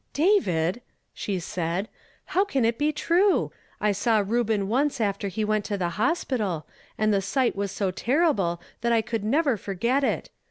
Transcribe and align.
"David!" 0.13 0.81
she 1.13 1.37
said, 1.39 1.87
"how 2.25 2.43
can 2.43 2.63
that 2.63 2.79
be 2.79 2.91
true? 2.91 3.51
I 3.79 3.91
saw 3.91 4.17
Reuben 4.25 4.67
once 4.67 4.99
after 4.99 5.27
he 5.27 5.45
went 5.45 5.63
to 5.65 5.77
the 5.77 5.89
hospital, 5.89 6.65
and 6.97 7.13
the 7.13 7.21
sight 7.21 7.55
was 7.55 7.71
so 7.71 7.91
terrible 7.91 8.59
that 8.81 8.91
I 8.91 9.03
could 9.03 9.23
never 9.23 9.57
forget 9.57 10.03
it. 10.03 10.31